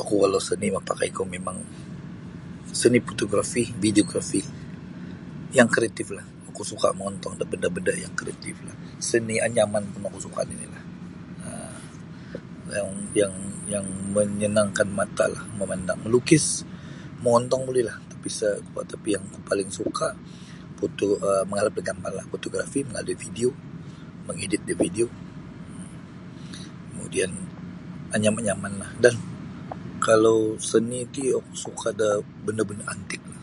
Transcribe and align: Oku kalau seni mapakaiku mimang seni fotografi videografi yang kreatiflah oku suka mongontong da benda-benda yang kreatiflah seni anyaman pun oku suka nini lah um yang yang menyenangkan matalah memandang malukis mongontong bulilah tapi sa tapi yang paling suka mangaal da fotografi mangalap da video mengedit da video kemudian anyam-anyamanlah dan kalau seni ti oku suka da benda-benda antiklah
Oku 0.00 0.14
kalau 0.24 0.40
seni 0.48 0.68
mapakaiku 0.76 1.22
mimang 1.32 1.58
seni 2.80 2.98
fotografi 3.06 3.62
videografi 3.82 4.40
yang 5.56 5.68
kreatiflah 5.74 6.26
oku 6.48 6.62
suka 6.70 6.88
mongontong 6.98 7.34
da 7.40 7.44
benda-benda 7.52 7.92
yang 8.04 8.12
kreatiflah 8.20 8.76
seni 9.08 9.34
anyaman 9.48 9.82
pun 9.92 10.00
oku 10.08 10.18
suka 10.26 10.40
nini 10.48 10.66
lah 10.74 10.82
um 12.76 12.96
yang 13.20 13.32
yang 13.72 13.86
menyenangkan 14.16 14.88
matalah 15.00 15.42
memandang 15.58 15.98
malukis 16.04 16.46
mongontong 17.24 17.62
bulilah 17.68 17.96
tapi 18.12 18.28
sa 18.38 18.48
tapi 18.92 19.08
yang 19.16 19.24
paling 19.48 19.68
suka 19.78 20.08
mangaal 21.48 21.68
da 21.74 22.22
fotografi 22.32 22.78
mangalap 22.88 23.08
da 23.16 23.22
video 23.24 23.48
mengedit 24.28 24.62
da 24.68 24.74
video 24.84 25.06
kemudian 26.92 27.30
anyam-anyamanlah 28.14 28.90
dan 29.04 29.16
kalau 30.08 30.38
seni 30.68 31.00
ti 31.14 31.22
oku 31.38 31.52
suka 31.64 31.88
da 32.00 32.08
benda-benda 32.46 32.84
antiklah 32.94 33.40